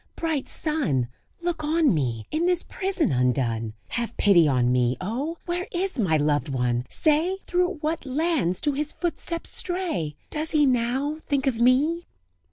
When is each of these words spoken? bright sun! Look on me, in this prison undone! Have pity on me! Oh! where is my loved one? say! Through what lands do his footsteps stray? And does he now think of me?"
bright 0.15 0.49
sun! 0.49 1.07
Look 1.43 1.63
on 1.63 1.93
me, 1.93 2.25
in 2.31 2.47
this 2.47 2.63
prison 2.63 3.11
undone! 3.11 3.73
Have 3.89 4.17
pity 4.17 4.47
on 4.47 4.71
me! 4.71 4.97
Oh! 4.99 5.37
where 5.45 5.67
is 5.71 5.99
my 5.99 6.17
loved 6.17 6.49
one? 6.49 6.87
say! 6.89 7.37
Through 7.45 7.75
what 7.81 8.03
lands 8.03 8.61
do 8.61 8.71
his 8.71 8.93
footsteps 8.93 9.51
stray? 9.55 10.15
And 10.19 10.29
does 10.31 10.49
he 10.49 10.65
now 10.65 11.17
think 11.19 11.45
of 11.45 11.61
me?" 11.61 12.07